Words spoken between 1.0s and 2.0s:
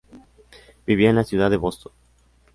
en la ciudad de Boston.